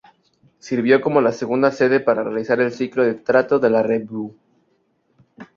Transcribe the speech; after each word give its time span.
Sirvió 0.57 0.99
como 0.99 1.21
la 1.21 1.31
segunda 1.31 1.69
sede 1.71 1.99
para 1.99 2.23
realizar 2.23 2.59
el 2.59 2.71
ciclo 2.71 3.03
de 3.03 3.13
teatro 3.13 3.59
de 3.59 3.69
la 3.69 3.83
Revue. 3.83 4.31